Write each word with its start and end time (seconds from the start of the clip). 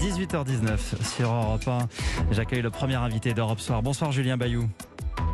18h19 0.00 1.04
sur 1.04 1.32
Europe 1.32 1.66
1. 1.66 1.78
J'accueille 2.30 2.62
le 2.62 2.70
premier 2.70 2.96
invité 2.96 3.34
d'Europe 3.34 3.60
Soir. 3.60 3.82
Bonsoir 3.82 4.12
Julien 4.12 4.36
Bayou. 4.36 4.68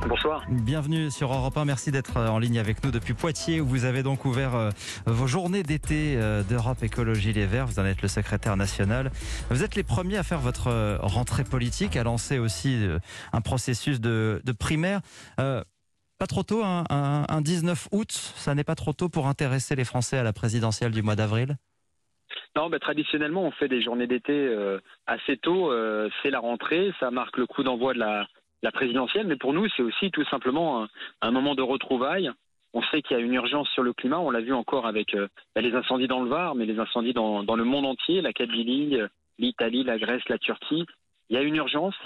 Bonsoir. 0.09 0.45
Bienvenue 0.51 1.11
sur 1.11 1.33
Europe 1.33 1.57
1. 1.57 1.65
Merci 1.65 1.91
d'être 1.91 2.19
en 2.19 2.39
ligne 2.39 2.59
avec 2.59 2.85
nous 2.85 2.91
depuis 2.91 3.15
Poitiers 3.15 3.61
où 3.61 3.67
vous 3.67 3.85
avez 3.85 4.03
donc 4.03 4.25
ouvert 4.25 4.55
euh, 4.55 4.71
vos 5.07 5.27
journées 5.27 5.63
d'été 5.63 6.17
euh, 6.17 6.43
d'Europe 6.43 6.83
Écologie 6.83 7.33
Les 7.33 7.47
Verts. 7.47 7.67
Vous 7.67 7.79
en 7.79 7.85
êtes 7.85 8.03
le 8.03 8.09
secrétaire 8.09 8.57
national. 8.57 9.11
Vous 9.51 9.63
êtes 9.63 9.77
les 9.77 9.83
premiers 9.83 10.19
à 10.19 10.23
faire 10.23 10.41
votre 10.41 10.69
euh, 10.69 10.99
rentrée 11.01 11.45
politique, 11.45 11.97
à 11.97 12.03
lancer 12.03 12.39
aussi 12.39 12.87
un 13.33 13.41
processus 13.41 14.01
de, 14.01 14.43
primaire. 14.59 15.01
pas 15.37 16.27
trop 16.29 16.43
tôt, 16.43 16.63
hein, 16.63 16.85
un, 16.91 17.25
un 17.29 17.41
19 17.41 17.89
août, 17.93 18.13
ça 18.37 18.55
n'est 18.55 18.65
pas 18.65 18.75
trop 18.75 18.93
tôt 18.93 19.09
pour 19.09 19.27
intéresser 19.27 19.75
les 19.75 19.85
Français 19.85 20.19
à 20.19 20.23
la 20.23 20.33
présidentielle 20.33 20.93
du 20.93 21.03
mois 21.03 21.17
d'avril? 21.17 21.57
Non, 22.57 22.71
bah, 22.71 22.79
traditionnellement, 22.79 23.43
on 23.43 23.51
fait 23.51 23.69
des 23.69 23.83
journées 23.83 24.07
d'été 24.07 24.33
euh, 24.33 24.79
assez 25.07 25.37
tôt. 25.37 25.73
Euh, 25.73 26.09
c'est 26.23 26.31
la 26.31 26.39
rentrée, 26.39 26.93
ça 27.01 27.11
marque 27.11 27.37
le 27.37 27.47
coup 27.47 27.65
d'envoi 27.65 27.95
de 27.95 27.99
la, 27.99 28.27
présidentielle. 28.73 29.27
Mais 29.27 29.37
pour 29.37 29.53
nous, 29.53 29.69
c'est 29.77 29.83
aussi 29.83 30.11
tout 30.11 30.25
simplement 30.25 30.87
un, 31.21 31.31
moment 31.31 31.55
de 31.55 31.63
retrouvailles. 31.63 32.31
On 32.73 32.83
sait 32.85 33.03
qu'il 33.03 33.17
y 33.17 33.21
a 33.21 33.23
une 33.23 33.35
urgence 33.35 33.69
sur 33.71 33.83
le 33.83 33.93
climat. 33.93 34.21
On 34.21 34.31
l'a 34.31 34.41
vu 34.41 34.55
encore 34.55 34.87
avec 34.87 35.15
euh, 35.15 35.29
bah, 35.55 35.61
les 35.61 35.75
incendies 35.75 36.09
dans 36.09 36.23
le 36.23 36.31
Var, 36.31 36.55
mais 36.55 36.65
les 36.65 36.79
incendies 36.79 37.13
dans, 37.13 37.43
dans 37.43 37.57
le 37.57 37.65
monde 37.65 37.85
entier, 37.85 38.23
la 38.23 38.33
Kabylie, 38.33 38.99
l'Italie, 39.39 39.85
la 39.85 39.99
Grèce, 39.99 40.27
la 40.29 40.39
Turquie. 40.39 40.87
Il 41.29 41.35
y 41.35 41.39
a 41.39 41.43
une 41.43 41.57
urgence. 41.57 41.97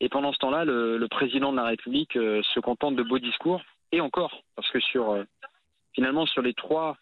Et 0.00 0.08
pendant 0.08 0.32
ce 0.32 0.38
temps-là, 0.38 0.64
le, 0.64 0.96
le, 0.96 1.08
président 1.08 1.52
de 1.52 1.56
la 1.56 1.64
République 1.64 2.12
se 2.14 2.60
contente 2.60 2.96
de 2.96 3.02
beaux 3.02 3.18
discours. 3.18 3.62
Et 3.92 4.00
encore, 4.00 4.42
parce 4.56 4.70
que 4.70 4.80
sur 4.80 5.24
finalement 5.92 6.26
sur 6.26 6.42
les 6.42 6.54
trois 6.54 6.96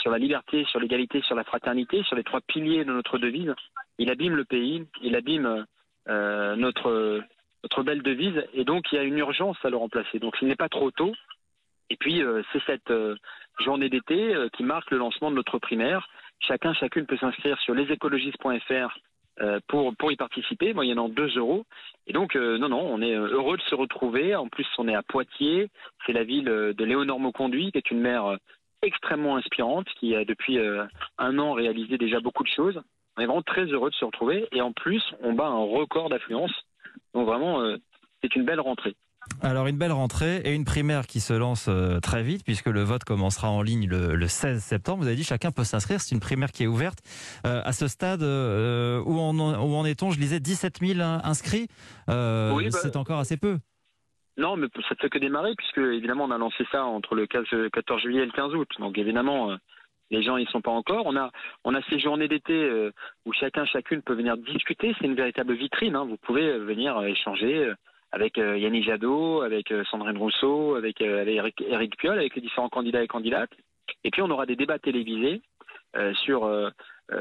sur 0.00 0.10
la 0.10 0.18
liberté, 0.18 0.64
sur 0.66 0.80
l'égalité, 0.80 1.22
sur 1.22 1.34
la 1.34 1.44
fraternité, 1.44 2.02
sur 2.04 2.16
les 2.16 2.24
trois 2.24 2.40
piliers 2.40 2.84
de 2.84 2.92
notre 2.92 3.18
devise. 3.18 3.54
Il 3.98 4.10
abîme 4.10 4.34
le 4.34 4.44
pays, 4.44 4.84
il 5.02 5.16
abîme 5.16 5.66
euh, 6.08 6.56
notre, 6.56 7.22
belle 7.82 8.02
devise, 8.02 8.44
et 8.52 8.64
donc 8.64 8.84
il 8.92 8.96
y 8.96 8.98
a 8.98 9.02
une 9.02 9.18
urgence 9.18 9.56
à 9.64 9.70
le 9.70 9.76
remplacer. 9.76 10.18
Donc 10.18 10.36
il 10.42 10.48
n'est 10.48 10.56
pas 10.56 10.68
trop 10.68 10.90
tôt. 10.90 11.12
Et 11.90 11.96
puis 11.96 12.22
euh, 12.22 12.42
c'est 12.52 12.62
cette 12.64 12.90
euh, 12.90 13.16
journée 13.60 13.88
d'été 13.88 14.34
qui 14.54 14.62
marque 14.62 14.90
le 14.90 14.98
lancement 14.98 15.30
de 15.30 15.36
notre 15.36 15.58
primaire. 15.58 16.08
Chacun, 16.40 16.74
chacune 16.74 17.06
peut 17.06 17.16
s'inscrire 17.16 17.58
sur 17.60 17.74
lesécologistes.fr 17.74 18.98
pour, 19.66 19.96
pour 19.96 20.12
y 20.12 20.16
participer, 20.16 20.74
moyennant 20.74 21.08
2 21.08 21.38
euros. 21.38 21.64
Et 22.06 22.12
donc, 22.12 22.36
non, 22.36 22.68
non, 22.68 22.80
on 22.80 23.02
est 23.02 23.14
heureux 23.14 23.56
de 23.56 23.62
se 23.62 23.74
retrouver. 23.74 24.36
En 24.36 24.48
plus, 24.48 24.66
on 24.78 24.86
est 24.86 24.94
à 24.94 25.02
Poitiers. 25.02 25.70
C'est 26.06 26.12
la 26.12 26.22
ville 26.22 26.44
de 26.44 26.84
Léonore 26.84 27.18
Mauconduit, 27.18 27.72
qui 27.72 27.78
est 27.78 27.90
une 27.90 28.00
mère 28.00 28.38
extrêmement 28.84 29.36
inspirante, 29.36 29.86
qui 29.98 30.14
a 30.14 30.24
depuis 30.24 30.58
euh, 30.58 30.84
un 31.18 31.38
an 31.38 31.52
réalisé 31.52 31.98
déjà 31.98 32.20
beaucoup 32.20 32.42
de 32.42 32.48
choses. 32.48 32.80
On 33.16 33.22
est 33.22 33.26
vraiment 33.26 33.42
très 33.42 33.64
heureux 33.64 33.90
de 33.90 33.94
se 33.94 34.04
retrouver 34.04 34.46
et 34.52 34.60
en 34.60 34.72
plus, 34.72 35.02
on 35.22 35.32
bat 35.32 35.46
un 35.46 35.64
record 35.64 36.08
d'affluence. 36.08 36.52
Donc 37.14 37.26
vraiment, 37.26 37.60
euh, 37.60 37.76
c'est 38.22 38.34
une 38.34 38.44
belle 38.44 38.60
rentrée. 38.60 38.94
Alors 39.40 39.66
une 39.68 39.78
belle 39.78 39.92
rentrée 39.92 40.42
et 40.44 40.52
une 40.52 40.66
primaire 40.66 41.06
qui 41.06 41.20
se 41.20 41.32
lance 41.32 41.66
euh, 41.68 41.98
très 42.00 42.22
vite 42.22 42.44
puisque 42.44 42.66
le 42.66 42.82
vote 42.82 43.04
commencera 43.04 43.48
en 43.48 43.62
ligne 43.62 43.88
le, 43.88 44.28
16 44.28 44.62
septembre. 44.62 44.98
Vous 45.00 45.06
avez 45.06 45.16
dit 45.16 45.24
chacun 45.24 45.50
peut 45.50 45.64
s'inscrire. 45.64 46.00
C'est 46.00 46.14
une 46.14 46.20
primaire 46.20 46.52
qui 46.52 46.64
est 46.64 46.66
ouverte. 46.66 46.98
à 47.44 47.72
ce 47.72 47.88
stade, 47.88 48.22
où, 48.22 49.18
en, 49.18 49.38
en 49.38 49.84
est-on? 49.86 50.10
Je 50.10 50.20
lisais 50.20 50.40
17 50.40 50.80
000 50.80 51.00
inscrits. 51.00 51.68
Bah, 52.06 52.54
c'est 52.70 52.96
encore 52.96 53.18
assez 53.18 53.38
peu. 53.38 53.58
Non, 54.36 54.56
mais 54.56 54.66
ça 54.74 54.94
ne 54.94 54.96
fait 54.96 55.10
que 55.10 55.18
démarrer, 55.18 55.54
puisque 55.54 55.78
évidemment 55.78 56.24
on 56.24 56.30
a 56.32 56.38
lancé 56.38 56.66
ça 56.72 56.84
entre 56.84 57.14
le 57.14 57.26
14 57.26 57.46
euh, 57.52 57.98
juillet 57.98 58.22
et 58.22 58.26
le 58.26 58.32
15 58.32 58.54
août. 58.54 58.68
Donc 58.80 58.98
évidemment, 58.98 59.52
euh, 59.52 59.56
les 60.10 60.22
gens 60.22 60.36
ils 60.36 60.48
sont 60.48 60.60
pas 60.60 60.72
encore. 60.72 61.06
On 61.06 61.16
a 61.16 61.30
on 61.62 61.74
a 61.74 61.82
ces 61.82 62.00
journées 62.00 62.26
d'été 62.26 62.52
euh, 62.52 62.90
où 63.26 63.32
chacun 63.32 63.64
chacune 63.64 64.02
peut 64.02 64.14
venir 64.14 64.36
discuter. 64.36 64.94
C'est 64.98 65.06
une 65.06 65.14
véritable 65.14 65.54
vitrine. 65.54 65.94
Hein. 65.94 66.04
Vous 66.04 66.16
pouvez 66.16 66.58
venir 66.58 67.00
échanger 67.04 67.72
avec 68.10 68.36
Yannick 68.36 68.84
Jadot, 68.84 69.42
avec 69.42 69.72
Sandrine 69.90 70.18
Rousseau, 70.18 70.76
avec, 70.76 71.00
Eric, 71.00 71.60
Eric, 71.62 71.96
Piolle, 71.96 72.18
avec 72.18 72.36
les 72.36 72.42
différents 72.42 72.68
candidats 72.68 73.02
et 73.02 73.08
candidates. 73.08 73.50
Et 74.04 74.10
puis 74.10 74.22
on 74.22 74.30
aura 74.30 74.46
des 74.46 74.54
débats 74.54 74.78
télévisés 74.78 75.42
sur 76.14 76.48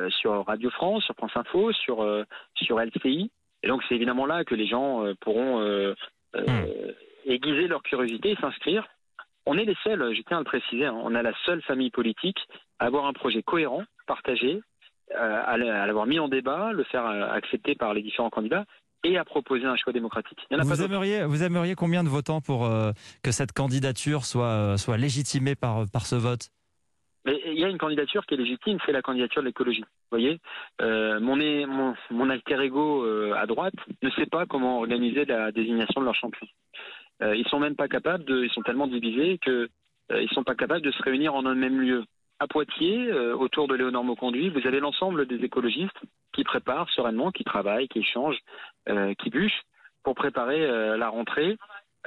sur 0.10 0.46
Radio 0.46 0.70
France, 0.72 1.04
sur 1.04 1.16
France 1.16 1.36
Info, 1.36 1.72
sur 1.74 2.26
sur 2.56 2.80
LCI. 2.80 3.32
Et 3.64 3.68
donc 3.68 3.82
c'est 3.88 3.96
évidemment 3.96 4.28
là 4.28 4.44
que 4.44 4.54
les 4.54 4.68
gens 4.68 5.04
pourront 5.20 5.96
hmm 6.36 6.94
aiguiser 7.26 7.68
leur 7.68 7.84
curiosité 7.84 8.32
et 8.32 8.36
s'inscrire. 8.36 8.88
On 9.46 9.58
est 9.58 9.66
les 9.66 9.76
seuls, 9.84 10.16
je 10.16 10.22
tiens 10.22 10.38
à 10.38 10.40
le 10.40 10.46
préciser, 10.46 10.86
hein, 10.86 10.98
on 11.04 11.14
est 11.16 11.24
la 11.24 11.34
seule 11.46 11.62
famille 11.64 11.92
politique 11.92 12.38
à 12.80 12.86
avoir 12.86 13.06
un 13.06 13.14
projet 13.14 13.44
cohérent, 13.44 13.84
partagé, 14.08 14.62
euh, 15.16 15.42
à 15.46 15.58
l'avoir 15.58 16.06
mis 16.06 16.20
en 16.20 16.30
débat, 16.30 16.72
le 16.72 16.84
faire 16.86 17.06
euh, 17.06 17.28
accepter 17.30 17.76
par 17.76 17.94
les 17.94 18.02
différents 18.02 18.30
candidats 18.30 18.66
et 19.04 19.18
à 19.18 19.26
proposer 19.26 19.66
un 19.66 19.76
choix 19.76 19.92
démocratique. 19.92 20.40
vous, 20.50 20.82
aimeriez, 20.82 21.26
vous 21.26 21.44
aimeriez 21.44 21.76
combien 21.76 22.06
de 22.06 22.10
votants 22.10 22.40
pour 22.40 22.66
euh, 22.66 22.94
que 23.22 23.32
cette 23.32 23.52
candidature 23.52 24.24
soit, 24.24 24.78
soit 24.78 24.96
légitimée 24.96 25.56
par, 25.56 25.84
par 25.92 26.06
ce 26.06 26.16
vote? 26.16 26.50
Mais 27.26 27.42
il 27.46 27.60
y 27.60 27.64
a 27.64 27.70
une 27.70 27.78
candidature 27.78 28.26
qui 28.26 28.34
est 28.34 28.38
légitime, 28.38 28.78
c'est 28.86 28.92
la 28.92 29.02
candidature 29.02 29.42
de 29.42 29.48
l'écologie. 29.48 29.82
Vous 29.82 30.20
voyez, 30.20 30.40
mon, 30.82 31.36
mon, 31.38 31.96
mon, 32.12 32.30
alter 32.30 32.62
ego 32.62 33.06
à 33.34 33.46
droite 33.46 33.74
ne 34.02 34.10
sait 34.12 34.26
pas 34.26 34.46
comment 34.46 34.80
organiser 34.80 35.26
la 35.26 35.52
désignation 35.52 36.02
de 36.02 36.06
leur 36.06 36.16
champion. 36.16 36.48
Euh, 37.22 37.36
ils 37.36 37.48
sont 37.48 37.60
même 37.60 37.76
pas 37.76 37.88
capables 37.88 38.26
de, 38.26 38.44
ils 38.44 38.52
sont 38.52 38.62
tellement 38.62 38.88
divisés 38.88 39.38
que 39.40 39.70
euh, 40.12 40.22
ils 40.22 40.30
sont 40.30 40.44
pas 40.44 40.56
capables 40.56 40.82
de 40.82 40.92
se 40.92 41.02
réunir 41.04 41.36
en 41.36 41.46
un 41.46 41.56
même 41.56 41.80
lieu. 41.80 42.04
À 42.40 42.48
Poitiers, 42.48 43.10
euh, 43.10 43.36
autour 43.36 43.68
de 43.68 43.76
Léonore 43.76 44.04
Mauconduit, 44.04 44.50
vous 44.50 44.68
avez 44.68 44.80
l'ensemble 44.80 45.28
des 45.28 45.44
écologistes 45.46 45.98
qui 46.34 46.44
préparent 46.44 46.90
sereinement, 46.90 47.32
qui 47.32 47.44
travaillent, 47.44 47.88
qui 47.88 48.00
échangent, 48.00 48.40
qui 49.20 49.30
bûchent 49.30 49.62
pour 50.04 50.16
préparer 50.16 50.68
la 50.98 51.08
rentrée 51.10 51.58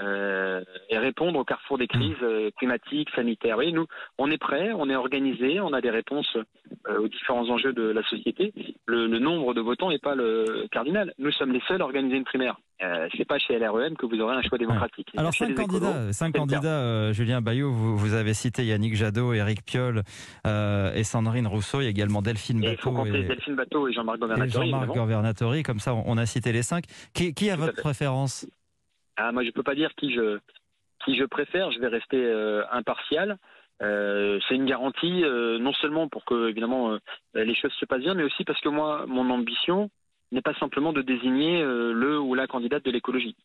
euh, 0.00 0.62
et 0.90 0.98
répondre 0.98 1.38
au 1.38 1.44
carrefour 1.44 1.78
des 1.78 1.86
crises 1.86 2.14
euh, 2.22 2.50
climatiques, 2.58 3.08
sanitaires. 3.14 3.56
Oui, 3.58 3.72
nous, 3.72 3.86
on 4.18 4.30
est 4.30 4.38
prêt, 4.38 4.72
on 4.72 4.90
est 4.90 4.96
organisé, 4.96 5.60
on 5.60 5.72
a 5.72 5.80
des 5.80 5.90
réponses 5.90 6.36
euh, 6.88 6.98
aux 6.98 7.08
différents 7.08 7.48
enjeux 7.48 7.72
de 7.72 7.82
la 7.82 8.02
société. 8.02 8.52
Le, 8.86 9.06
nombre 9.18 9.54
de 9.54 9.60
votants 9.60 9.90
n'est 9.90 9.98
pas 9.98 10.14
le 10.14 10.66
cardinal. 10.70 11.14
Nous 11.18 11.32
sommes 11.32 11.52
les 11.52 11.62
seuls 11.66 11.80
à 11.80 11.84
organiser 11.84 12.16
une 12.16 12.24
primaire. 12.24 12.60
Euh, 12.82 13.08
c'est 13.16 13.24
pas 13.24 13.38
chez 13.38 13.58
LREM 13.58 13.96
que 13.96 14.04
vous 14.04 14.20
aurez 14.20 14.36
un 14.36 14.42
choix 14.42 14.58
démocratique. 14.58 15.08
Alors 15.16 15.32
cinq 15.32 15.54
candidats, 15.54 16.12
cinq 16.12 16.34
candidats. 16.34 17.12
Julien 17.12 17.40
Bayou, 17.40 17.72
vous, 17.72 17.96
vous, 17.96 18.12
avez 18.12 18.34
cité 18.34 18.66
Yannick 18.66 18.94
Jadot, 18.94 19.32
Éric 19.32 19.64
Piolle 19.64 20.02
et 20.44 21.04
Sandrine 21.04 21.46
Rousseau. 21.46 21.80
Il 21.80 21.84
y 21.84 21.86
a 21.86 21.90
également 21.90 22.20
Delphine 22.20 22.60
Bateau. 22.60 23.06
Et, 23.06 23.22
Delphine 23.22 23.54
Bateau 23.54 23.88
et 23.88 23.94
Jean-Marc 23.94 24.18
Governatori. 24.18 24.70
Jean-Marc 24.70 25.62
comme 25.64 25.80
ça, 25.80 25.94
on 25.94 26.18
a 26.18 26.26
cité 26.26 26.52
les 26.52 26.62
cinq. 26.62 26.84
Qui, 27.14 27.32
qui 27.32 27.48
a 27.48 27.56
votre 27.56 27.80
préférence? 27.80 28.46
Ah, 29.16 29.32
moi, 29.32 29.44
je 29.44 29.50
peux 29.50 29.62
pas 29.62 29.74
dire 29.74 29.94
qui 29.94 30.12
je 30.12 30.38
qui 31.04 31.16
je 31.16 31.24
préfère. 31.24 31.70
Je 31.72 31.78
vais 31.78 31.88
rester 31.88 32.22
euh, 32.22 32.64
impartial. 32.70 33.38
Euh, 33.82 34.40
c'est 34.48 34.54
une 34.54 34.64
garantie 34.64 35.24
euh, 35.24 35.58
non 35.58 35.72
seulement 35.74 36.08
pour 36.08 36.24
que 36.24 36.48
évidemment 36.48 36.98
les 37.34 37.54
choses 37.54 37.72
se 37.74 37.84
passent 37.84 38.00
bien, 38.00 38.14
mais 38.14 38.24
aussi 38.24 38.44
parce 38.44 38.60
que 38.60 38.68
moi, 38.68 39.04
mon 39.06 39.28
ambition 39.30 39.90
n'est 40.32 40.42
pas 40.42 40.54
simplement 40.54 40.92
de 40.92 41.02
désigner 41.02 41.62
le 41.62 42.18
ou 42.18 42.34
la 42.34 42.48
candidate 42.48 42.84
de 42.84 42.90
l'écologie. 42.90 43.36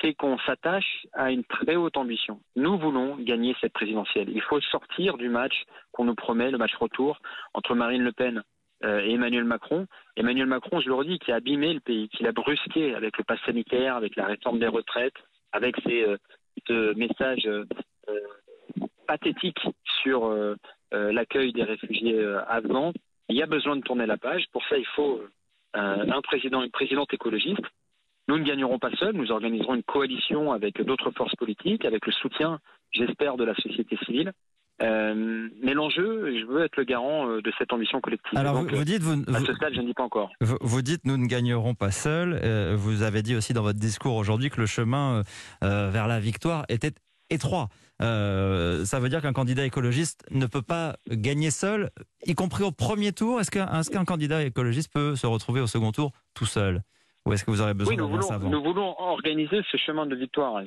C'est 0.00 0.14
qu'on 0.14 0.38
s'attache 0.40 1.06
à 1.12 1.30
une 1.30 1.44
très 1.44 1.76
haute 1.76 1.96
ambition. 1.96 2.40
Nous 2.56 2.76
voulons 2.78 3.16
gagner 3.16 3.54
cette 3.60 3.72
présidentielle. 3.72 4.28
Il 4.30 4.42
faut 4.42 4.60
sortir 4.60 5.18
du 5.18 5.28
match 5.28 5.54
qu'on 5.92 6.04
nous 6.04 6.16
promet, 6.16 6.50
le 6.50 6.58
match 6.58 6.74
retour 6.74 7.20
entre 7.54 7.76
Marine 7.76 8.02
Le 8.02 8.10
Pen 8.10 8.38
euh, 8.38 8.42
et 8.82 9.12
Emmanuel 9.12 9.44
Macron. 9.44 9.86
Emmanuel 10.16 10.46
Macron, 10.46 10.80
je 10.80 10.88
le 10.88 10.94
redis, 10.94 11.18
qui 11.18 11.32
a 11.32 11.36
abîmé 11.36 11.72
le 11.72 11.80
pays, 11.80 12.08
qui 12.08 12.22
l'a 12.22 12.32
brusqué 12.32 12.94
avec 12.94 13.16
le 13.18 13.24
pass 13.24 13.40
sanitaire, 13.46 13.96
avec 13.96 14.16
la 14.16 14.26
réforme 14.26 14.58
des 14.58 14.66
retraites, 14.66 15.16
avec 15.52 15.76
ses 15.86 16.04
euh, 16.70 16.94
messages 16.94 17.46
euh, 17.46 17.64
pathétiques 19.06 19.66
sur 20.02 20.32
l'accueil 20.92 21.52
des 21.52 21.62
réfugiés 21.62 22.24
afghans. 22.48 22.92
Il 23.28 23.36
y 23.36 23.42
a 23.42 23.46
besoin 23.46 23.76
de 23.76 23.82
tourner 23.82 24.06
la 24.06 24.16
page. 24.16 24.44
Pour 24.52 24.64
ça, 24.66 24.76
il 24.76 24.86
faut 24.94 25.20
un 25.74 26.22
président, 26.22 26.62
une 26.62 26.70
présidente 26.70 27.12
écologiste. 27.12 27.66
Nous 28.28 28.38
ne 28.38 28.44
gagnerons 28.44 28.78
pas 28.78 28.90
seuls. 28.96 29.14
Nous 29.14 29.30
organiserons 29.30 29.74
une 29.74 29.82
coalition 29.82 30.52
avec 30.52 30.82
d'autres 30.82 31.10
forces 31.12 31.34
politiques, 31.36 31.84
avec 31.84 32.06
le 32.06 32.12
soutien, 32.12 32.58
j'espère, 32.92 33.36
de 33.36 33.44
la 33.44 33.54
société 33.54 33.96
civile. 34.04 34.32
Euh, 34.82 35.48
mais 35.62 35.72
l'enjeu, 35.72 36.38
je 36.38 36.44
veux 36.46 36.64
être 36.64 36.76
le 36.76 36.84
garant 36.84 37.28
euh, 37.28 37.40
de 37.40 37.52
cette 37.58 37.72
ambition 37.72 38.00
collective. 38.00 38.38
Alors 38.38 38.62
vous, 38.62 38.84
dites, 38.84 39.02
vous, 39.02 39.22
à 39.34 39.40
ce 39.40 39.54
stade, 39.54 39.72
je 39.74 39.80
ne 39.80 39.86
dis 39.86 39.94
pas 39.94 40.02
encore. 40.02 40.30
Vous, 40.40 40.82
dites, 40.82 41.04
nous 41.04 41.16
ne 41.16 41.26
gagnerons 41.26 41.74
pas 41.74 41.90
seuls. 41.90 42.38
Euh, 42.42 42.74
vous 42.76 43.02
avez 43.02 43.22
dit 43.22 43.34
aussi 43.34 43.54
dans 43.54 43.62
votre 43.62 43.78
discours 43.78 44.16
aujourd'hui 44.16 44.50
que 44.50 44.60
le 44.60 44.66
chemin 44.66 45.22
vers 45.62 46.06
la 46.06 46.20
victoire 46.20 46.64
était 46.68 46.92
étroit. 47.30 47.68
ça 48.00 49.00
veut 49.00 49.08
dire 49.08 49.22
qu'un 49.22 49.32
candidat 49.32 49.64
écologiste 49.64 50.24
ne 50.30 50.46
peut 50.46 50.62
pas 50.62 50.96
gagner 51.10 51.50
seul, 51.50 51.90
y 52.26 52.34
compris 52.34 52.62
au 52.62 52.70
premier 52.70 53.12
tour. 53.12 53.40
Est-ce 53.40 53.90
qu'un 53.90 54.04
candidat 54.04 54.44
écologiste 54.44 54.92
peut 54.92 55.16
se 55.16 55.26
retrouver 55.26 55.60
au 55.60 55.66
second 55.66 55.92
tour 55.92 56.12
tout 56.34 56.46
seul? 56.46 56.82
Ou 57.24 57.32
est-ce 57.32 57.44
que 57.44 57.50
vous 57.50 57.60
aurez 57.60 57.74
besoin 57.74 57.94
oui, 57.94 57.98
nous 57.98 58.08
voulons, 58.08 58.38
nous 58.38 58.62
voulons 58.62 58.94
organiser 59.00 59.60
ce 59.72 59.76
chemin 59.78 60.06
de 60.06 60.14
victoire. 60.14 60.62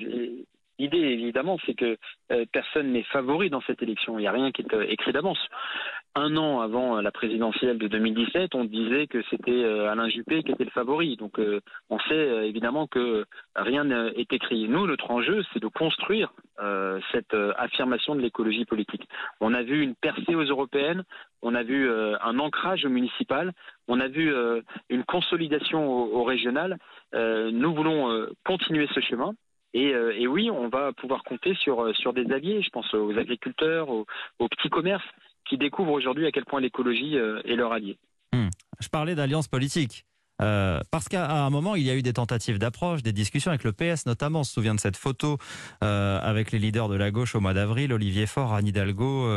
L'idée, 0.79 0.97
évidemment, 0.97 1.57
c'est 1.65 1.73
que 1.73 1.97
euh, 2.31 2.45
personne 2.53 2.93
n'est 2.93 3.03
favori 3.03 3.49
dans 3.49 3.59
cette 3.61 3.83
élection. 3.83 4.17
Il 4.17 4.21
n'y 4.21 4.27
a 4.27 4.31
rien 4.31 4.51
qui 4.51 4.61
est 4.61 4.73
euh, 4.73 4.85
écrit 4.87 5.11
d'avance. 5.11 5.39
un 6.15 6.37
an 6.37 6.61
avant 6.61 7.01
la 7.01 7.11
présidentielle 7.11 7.77
de 7.77 7.87
2017, 7.89 8.55
on 8.55 8.63
disait 8.63 9.07
que 9.07 9.21
c'était 9.29 9.63
Alain 9.63 10.07
Juppé 10.09 10.41
qui 10.41 10.51
était 10.51 10.63
le 10.63 10.71
favori. 10.71 11.17
Donc 11.17 11.39
on 11.89 11.99
sait 11.99 12.47
évidemment 12.47 12.87
que 12.87 13.25
rien 13.55 13.83
n'est 13.83 14.25
écrit. 14.31 14.67
Nous, 14.67 14.87
notre 14.87 15.11
enjeu, 15.11 15.43
c'est 15.53 15.61
de 15.61 15.67
construire 15.67 16.33
cette 17.11 17.35
affirmation 17.57 18.15
de 18.15 18.21
l'écologie 18.21 18.65
politique. 18.65 19.07
On 19.39 19.53
a 19.53 19.61
vu 19.61 19.81
une 19.81 19.95
percée 19.95 20.35
aux 20.35 20.43
européennes, 20.43 21.03
on 21.41 21.53
a 21.55 21.63
vu 21.63 21.89
un 21.89 22.39
ancrage 22.39 22.85
au 22.85 22.89
municipal, 22.89 23.53
on 23.87 23.99
a 23.99 24.07
vu 24.07 24.33
une 24.89 25.03
consolidation 25.03 25.87
au, 25.89 26.23
régional. 26.23 26.77
nous 27.13 27.73
voulons 27.73 28.27
continuer 28.43 28.87
ce 28.93 28.99
chemin. 28.99 29.33
Et, 29.73 29.89
et, 29.89 30.27
oui, 30.27 30.49
on 30.49 30.67
va 30.67 30.93
pouvoir 30.93 31.23
compter 31.23 31.53
sur, 31.53 31.95
sur 31.95 32.11
des 32.11 32.31
alliés, 32.31 32.63
je 32.63 32.69
pense 32.69 32.91
aux 32.95 33.15
agriculteurs, 33.15 33.89
aux, 33.89 34.07
aux 34.39 34.47
petits 34.47 34.69
commerces, 34.69 35.05
qui 35.49 35.57
découvrent 35.57 35.91
aujourd'hui 35.91 36.25
à 36.27 36.31
quel 36.31 36.45
point 36.45 36.61
l'écologie 36.61 37.17
euh, 37.17 37.41
est 37.43 37.55
leur 37.55 37.71
allié. 37.73 37.97
Hmm. 38.33 38.49
Je 38.79 38.87
parlais 38.87 39.15
d'alliance 39.15 39.47
politique. 39.47 40.05
Euh, 40.41 40.79
parce 40.91 41.07
qu'à 41.09 41.29
un 41.29 41.49
moment, 41.49 41.75
il 41.75 41.83
y 41.83 41.89
a 41.89 41.95
eu 41.95 42.01
des 42.01 42.13
tentatives 42.13 42.59
d'approche, 42.59 43.03
des 43.03 43.13
discussions 43.13 43.51
avec 43.51 43.63
le 43.63 43.71
PS 43.71 44.05
notamment. 44.05 44.41
On 44.41 44.43
se 44.43 44.53
souvient 44.53 44.75
de 44.75 44.79
cette 44.79 44.97
photo 44.97 45.37
euh, 45.83 46.19
avec 46.21 46.51
les 46.51 46.59
leaders 46.59 46.89
de 46.89 46.95
la 46.95 47.11
gauche 47.11 47.35
au 47.35 47.39
mois 47.39 47.53
d'avril, 47.53 47.93
Olivier 47.93 48.25
Faure, 48.25 48.53
Anne 48.53 48.67
Hidalgo, 48.67 49.29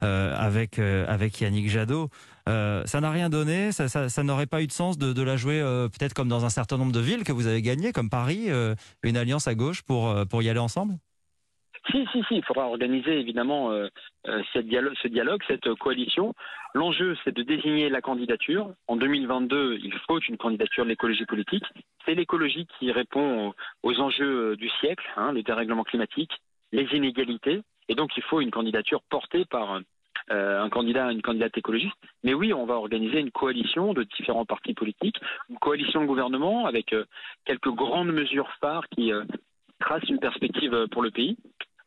avec, 0.00 0.78
avec 0.78 1.40
Yannick 1.40 1.68
Jadot. 1.68 2.10
ça 2.46 3.00
n'a 3.00 3.10
rien 3.10 3.28
donné, 3.28 3.72
ça, 3.72 4.22
n'aurait 4.22 4.46
pas 4.46 4.62
eu 4.62 4.66
de 4.66 4.72
sens 4.72 4.98
de, 4.98 5.12
de 5.12 5.22
la 5.22 5.36
jouer 5.36 5.60
peut-être 5.92 6.14
comme 6.14 6.28
dans 6.28 6.44
un 6.44 6.50
certain 6.50 6.76
nombre 6.76 6.92
de 6.92 7.00
villes 7.00 7.24
que 7.24 7.32
vous 7.32 7.46
avez 7.46 7.62
gagnées, 7.62 7.92
comme 7.92 8.10
Paris, 8.10 8.48
une 9.02 9.16
alliance 9.16 9.48
à 9.48 9.54
gauche 9.54 9.82
pour, 9.82 10.14
pour 10.28 10.42
y 10.42 10.48
aller 10.48 10.60
ensemble? 10.60 10.98
Si, 11.90 12.06
si, 12.12 12.22
si, 12.28 12.36
il 12.36 12.44
faudra 12.44 12.66
organiser 12.66 13.18
évidemment 13.18 13.70
euh, 13.70 13.88
euh, 14.26 14.42
ce 14.52 14.58
dialogue, 14.58 15.42
cette 15.46 15.74
coalition. 15.74 16.34
L'enjeu, 16.74 17.16
c'est 17.24 17.34
de 17.34 17.42
désigner 17.42 17.88
la 17.88 18.00
candidature. 18.00 18.72
En 18.86 18.96
2022, 18.96 19.78
il 19.82 19.94
faut 20.06 20.20
une 20.20 20.36
candidature 20.36 20.84
de 20.84 20.90
l'écologie 20.90 21.24
politique. 21.24 21.64
C'est 22.04 22.14
l'écologie 22.14 22.66
qui 22.78 22.92
répond 22.92 23.54
aux, 23.82 24.00
enjeux 24.00 24.52
euh, 24.52 24.56
du 24.56 24.68
siècle, 24.80 25.04
hein, 25.16 25.32
le 25.32 25.42
dérèglement 25.42 25.84
climatique, 25.84 26.32
les 26.72 26.86
inégalités. 26.94 27.62
Et 27.88 27.94
donc, 27.94 28.16
il 28.16 28.22
faut 28.24 28.40
une 28.40 28.50
candidature 28.50 29.02
portée 29.08 29.44
par 29.46 29.80
un 30.30 30.68
candidat, 30.68 31.10
une 31.10 31.22
candidate 31.22 31.56
écologiste. 31.56 31.96
Mais 32.22 32.34
oui, 32.34 32.52
on 32.52 32.66
va 32.66 32.74
organiser 32.74 33.18
une 33.18 33.30
coalition 33.30 33.94
de 33.94 34.02
différents 34.02 34.44
partis 34.44 34.74
politiques, 34.74 35.16
une 35.48 35.56
coalition 35.56 36.02
de 36.02 36.06
gouvernement 36.06 36.66
avec 36.66 36.94
quelques 37.46 37.70
grandes 37.70 38.12
mesures 38.12 38.50
phares 38.60 38.86
qui 38.90 39.10
tracent 39.80 40.10
une 40.10 40.18
perspective 40.18 40.86
pour 40.90 41.00
le 41.00 41.10
pays. 41.10 41.38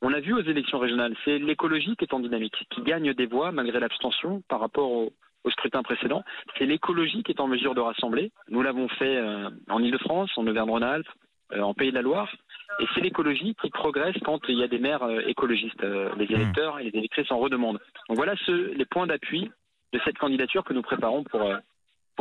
On 0.01 0.13
a 0.13 0.19
vu 0.19 0.33
aux 0.33 0.41
élections 0.41 0.79
régionales, 0.79 1.15
c'est 1.23 1.37
l'écologie 1.37 1.95
qui 1.95 2.05
est 2.05 2.13
en 2.13 2.19
dynamique, 2.19 2.65
qui 2.71 2.81
gagne 2.81 3.13
des 3.13 3.27
voix 3.27 3.51
malgré 3.51 3.79
l'abstention 3.79 4.41
par 4.47 4.59
rapport 4.59 4.91
au, 4.91 5.13
scrutin 5.49 5.81
précédent. 5.83 6.23
C'est 6.57 6.65
l'écologie 6.65 7.23
qui 7.23 7.31
est 7.31 7.41
en 7.41 7.47
mesure 7.47 7.73
de 7.73 7.81
rassembler. 7.81 8.31
Nous 8.49 8.61
l'avons 8.61 8.87
fait 8.87 9.17
euh, 9.17 9.49
en 9.69 9.79
Ile-de-France, 9.79 10.29
en 10.37 10.45
Auvergne-Rhône-Alpes, 10.45 11.07
euh, 11.53 11.61
en 11.61 11.73
Pays 11.73 11.89
de 11.89 11.95
la 11.95 12.03
Loire. 12.03 12.31
Et 12.79 12.85
c'est 12.93 13.01
l'écologie 13.01 13.55
qui 13.59 13.69
progresse 13.71 14.15
quand 14.23 14.39
il 14.47 14.57
y 14.59 14.63
a 14.63 14.67
des 14.67 14.77
maires 14.77 15.03
euh, 15.03 15.21
écologistes. 15.25 15.83
les 16.17 16.31
électeurs 16.31 16.79
et 16.79 16.83
les 16.83 16.97
électrices 16.97 17.31
en 17.31 17.39
redemandent. 17.39 17.79
Donc 18.07 18.17
voilà 18.17 18.35
les 18.47 18.85
points 18.85 19.07
d'appui 19.07 19.51
de 19.93 19.99
cette 20.05 20.19
candidature 20.19 20.63
que 20.63 20.73
nous 20.73 20.83
préparons 20.83 21.23
pour, 21.23 21.41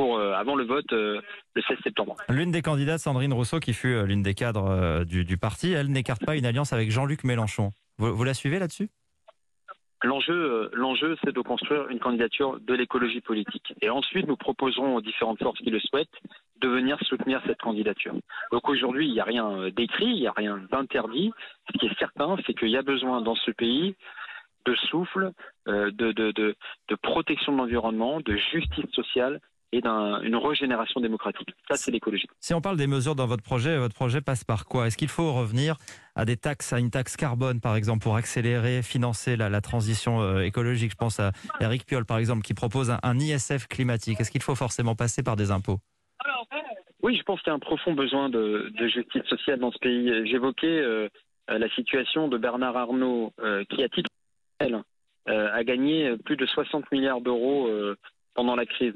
pour, 0.00 0.18
avant 0.18 0.54
le 0.54 0.64
vote 0.64 0.90
le 0.92 1.22
16 1.54 1.78
septembre. 1.82 2.16
L'une 2.28 2.50
des 2.50 2.62
candidates, 2.62 3.00
Sandrine 3.00 3.32
Rousseau, 3.32 3.60
qui 3.60 3.74
fut 3.74 4.04
l'une 4.06 4.22
des 4.22 4.34
cadres 4.34 5.04
du, 5.04 5.36
parti, 5.36 5.72
elle 5.72 5.88
n'écarte 5.88 6.24
pas 6.24 6.36
une 6.36 6.46
alliance 6.46 6.72
avec 6.72 6.90
Jean-Luc 6.90 7.24
Mélenchon. 7.24 7.70
Vous, 7.98 8.24
la 8.24 8.34
suivez 8.34 8.58
là-dessus? 8.58 8.88
L'enjeu, 10.02 10.70
l'enjeu, 10.72 11.18
c'est 11.22 11.34
de 11.34 11.40
construire 11.42 11.88
une 11.90 11.98
candidature 11.98 12.58
de 12.58 12.72
l'écologie 12.72 13.20
politique. 13.20 13.74
Et 13.82 13.90
ensuite, 13.90 14.26
nous 14.26 14.36
proposerons 14.36 14.96
aux 14.96 15.02
différentes 15.02 15.38
forces 15.38 15.58
qui 15.58 15.68
le 15.68 15.80
souhaitent 15.80 16.08
de 16.62 16.68
venir 16.68 16.98
soutenir 17.02 17.42
cette 17.46 17.60
candidature. 17.60 18.14
Donc 18.50 18.66
aujourd'hui, 18.70 19.06
il 19.06 19.12
n'y 19.12 19.20
a 19.20 19.24
rien 19.24 19.68
d'écrit, 19.68 20.06
il 20.06 20.20
n'y 20.20 20.26
a 20.26 20.32
rien 20.34 20.58
d'interdit. 20.70 21.32
Ce 21.70 21.78
qui 21.78 21.86
est 21.86 21.98
certain, 21.98 22.36
c'est 22.46 22.54
qu'il 22.54 22.70
y 22.70 22.78
a 22.78 22.82
besoin 22.82 23.20
dans 23.20 23.34
ce 23.34 23.50
pays 23.50 23.94
de 24.64 24.74
souffle, 24.74 25.32
de, 25.66 25.90
de, 25.90 26.12
de, 26.12 26.54
de 26.88 26.94
protection 26.94 27.52
de 27.52 27.58
l'environnement, 27.58 28.20
de 28.20 28.36
justice 28.52 28.90
sociale 28.92 29.40
et 29.72 29.80
d'une 29.80 30.36
régénération 30.36 31.00
démocratique. 31.00 31.48
Ça, 31.68 31.76
c'est 31.76 31.90
l'écologie. 31.90 32.26
Si 32.40 32.54
on 32.54 32.60
parle 32.60 32.76
des 32.76 32.86
mesures 32.86 33.14
dans 33.14 33.26
votre 33.26 33.42
projet, 33.42 33.78
votre 33.78 33.94
projet 33.94 34.20
passe 34.20 34.42
par 34.42 34.64
quoi? 34.64 34.86
Est-ce 34.86 34.96
qu'il 34.96 35.08
faut 35.08 35.32
revenir 35.32 35.76
à 36.16 36.24
des 36.24 36.36
taxes, 36.36 36.72
à 36.72 36.80
une 36.80 36.90
taxe 36.90 37.16
carbone, 37.16 37.60
par 37.60 37.76
exemple, 37.76 38.02
pour 38.02 38.16
accélérer, 38.16 38.82
financer 38.82 39.36
la, 39.36 39.60
transition 39.60 40.20
euh, 40.20 40.40
écologique? 40.40 40.90
Je 40.92 40.96
pense 40.96 41.20
à 41.20 41.32
Eric 41.60 41.86
Piolle, 41.86 42.04
par 42.04 42.18
exemple, 42.18 42.42
qui 42.42 42.54
propose 42.54 42.90
un, 42.90 43.18
ISF 43.18 43.68
climatique. 43.68 44.20
Est-ce 44.20 44.30
qu'il 44.30 44.42
faut 44.42 44.56
forcément 44.56 44.96
passer 44.96 45.22
par 45.22 45.36
des 45.36 45.50
impôts? 45.50 45.78
Oui, 47.02 47.16
je 47.16 47.22
pense 47.22 47.40
qu'il 47.40 47.48
y 47.48 47.52
a 47.52 47.56
un 47.56 47.60
profond 47.60 47.94
besoin 47.94 48.28
de, 48.28 48.72
justice 48.92 49.22
sociale 49.24 49.60
dans 49.60 49.70
ce 49.70 49.78
pays. 49.78 50.26
J'évoquais 50.26 50.66
euh, 50.66 51.08
la 51.48 51.68
situation 51.70 52.28
de 52.28 52.36
Bernard 52.38 52.76
Arnault, 52.76 53.32
euh, 53.40 53.64
qui, 53.70 53.82
à 53.82 53.88
titre 53.88 54.10
a 55.26 55.62
gagné 55.62 56.16
plus 56.24 56.36
de 56.36 56.44
60 56.44 56.90
milliards 56.90 57.20
d'euros 57.20 57.70
pendant 58.34 58.56
la 58.56 58.66
crise. 58.66 58.94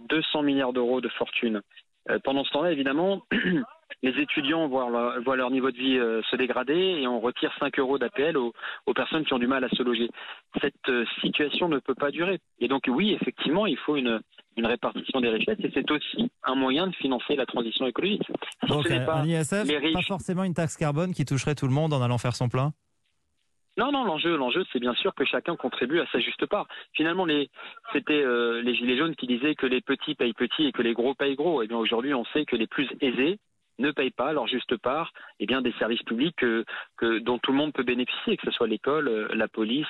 200 0.00 0.42
milliards 0.42 0.72
d'euros 0.72 1.00
de 1.00 1.08
fortune. 1.08 1.62
Euh, 2.10 2.18
pendant 2.22 2.44
ce 2.44 2.50
temps-là, 2.50 2.72
évidemment, 2.72 3.22
les 4.02 4.20
étudiants 4.20 4.68
voient 4.68 4.90
leur, 4.90 5.36
leur 5.36 5.50
niveau 5.50 5.70
de 5.70 5.76
vie 5.76 5.98
euh, 5.98 6.20
se 6.30 6.36
dégrader 6.36 6.74
et 6.74 7.06
on 7.06 7.20
retire 7.20 7.50
5 7.58 7.78
euros 7.78 7.98
d'APL 7.98 8.36
aux, 8.36 8.52
personnes 8.94 9.24
qui 9.24 9.32
ont 9.32 9.38
du 9.38 9.46
mal 9.46 9.64
à 9.64 9.68
se 9.70 9.82
loger. 9.82 10.10
Cette 10.60 10.74
euh, 10.88 11.04
situation 11.22 11.68
ne 11.68 11.78
peut 11.78 11.94
pas 11.94 12.10
durer. 12.10 12.40
Et 12.60 12.68
donc 12.68 12.82
oui, 12.88 13.16
effectivement, 13.20 13.66
il 13.66 13.78
faut 13.78 13.96
une, 13.96 14.20
répartition 14.62 15.20
des 15.20 15.30
richesses 15.30 15.58
et 15.60 15.70
c'est 15.74 15.90
aussi 15.90 16.30
un 16.44 16.54
moyen 16.54 16.86
de 16.86 16.94
financer 16.94 17.34
la 17.36 17.44
transition 17.44 17.86
écologique. 17.86 18.22
donc 18.68 18.88
pas 19.04 19.16
un 19.16 19.26
ISF, 19.26 19.66
pas 19.92 20.02
forcément 20.02 20.44
une 20.44 20.54
taxe 20.54 20.76
carbone 20.76 21.12
qui 21.12 21.24
toucherait 21.24 21.56
tout 21.56 21.66
le 21.66 21.72
monde 21.72 21.92
en 21.92 22.00
allant 22.00 22.18
faire 22.18 22.36
son 22.36 22.48
plein? 22.48 22.72
Non, 23.76 23.90
non, 23.90 24.04
l'enjeu, 24.04 24.36
l'enjeu, 24.36 24.64
c'est 24.72 24.78
bien 24.78 24.94
sûr 24.94 25.14
que 25.14 25.24
chacun 25.24 25.56
contribue 25.56 26.00
à 26.00 26.06
sa 26.12 26.20
juste 26.20 26.46
part. 26.46 26.68
Finalement, 26.92 27.26
c'était 27.92 28.22
euh, 28.22 28.62
les 28.62 28.74
gilets 28.76 28.96
jaunes 28.96 29.16
qui 29.16 29.26
disaient 29.26 29.56
que 29.56 29.66
les 29.66 29.80
petits 29.80 30.14
payent 30.14 30.32
petits 30.32 30.66
et 30.66 30.72
que 30.72 30.82
les 30.82 30.92
gros 30.92 31.14
payent 31.14 31.34
gros. 31.34 31.60
Et 31.60 31.64
eh 31.64 31.68
bien 31.68 31.76
aujourd'hui, 31.76 32.14
on 32.14 32.24
sait 32.26 32.44
que 32.44 32.54
les 32.54 32.68
plus 32.68 32.88
aisés 33.00 33.38
ne 33.80 33.90
payent 33.90 34.12
pas 34.12 34.32
leur 34.32 34.46
juste 34.46 34.76
part 34.76 35.12
eh 35.40 35.46
bien 35.46 35.60
des 35.60 35.72
services 35.72 36.02
publics 36.02 36.36
que, 36.36 36.64
dont 37.18 37.38
tout 37.38 37.50
le 37.50 37.58
monde 37.58 37.72
peut 37.72 37.82
bénéficier, 37.82 38.36
que 38.36 38.46
ce 38.46 38.52
soit 38.52 38.68
l'école, 38.68 39.08
euh, 39.08 39.28
la 39.34 39.48
police 39.48 39.86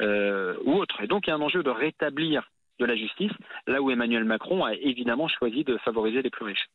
euh, 0.00 0.56
ou 0.64 0.74
autre. 0.74 1.00
Et 1.00 1.06
donc 1.06 1.26
il 1.26 1.30
y 1.30 1.32
a 1.32 1.36
un 1.36 1.40
enjeu 1.40 1.62
de 1.62 1.70
rétablir 1.70 2.50
de 2.80 2.86
la 2.86 2.96
justice, 2.96 3.32
là 3.68 3.80
où 3.80 3.90
Emmanuel 3.92 4.24
Macron 4.24 4.64
a 4.64 4.74
évidemment 4.74 5.28
choisi 5.28 5.62
de 5.62 5.76
favoriser 5.84 6.22
les 6.22 6.30
plus 6.30 6.46
riches. 6.46 6.66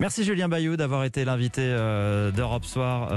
Merci 0.00 0.24
Julien 0.24 0.48
Bayou 0.48 0.76
d'avoir 0.76 1.04
été 1.04 1.24
l'invité 1.24 1.62
d'Europe 2.36 2.64
Soir. 2.64 3.08